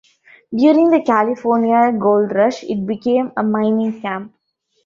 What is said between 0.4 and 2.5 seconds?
During the California Gold